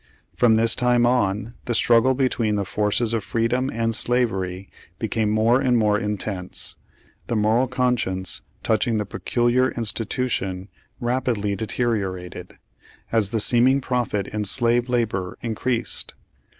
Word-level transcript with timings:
From 0.35 0.55
this 0.55 0.73
time 0.73 1.05
on, 1.05 1.53
the 1.65 1.75
struggle 1.75 2.15
between 2.15 2.55
the 2.55 2.65
forces 2.65 3.13
of 3.13 3.23
freedom 3.23 3.69
and 3.71 3.93
slavery 3.95 4.67
became 4.97 5.29
more 5.29 5.61
and 5.61 5.77
more 5.77 5.99
intense. 5.99 6.75
The 7.27 7.35
moral 7.35 7.67
conscience 7.67 8.41
touching 8.63 8.97
the 8.97 9.05
peculiar 9.05 9.69
institution 9.69 10.69
rapidly 10.99 11.55
deteriorated, 11.55 12.55
as 13.11 13.29
the 13.29 13.39
seeming 13.39 13.79
profit 13.79 14.27
in 14.29 14.43
slave 14.43 14.89
labor 14.89 15.37
increased. 15.43 16.15